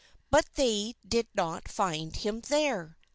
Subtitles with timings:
[0.31, 2.97] But they didn't find him there.